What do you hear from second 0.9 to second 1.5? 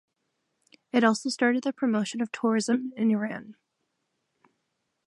It also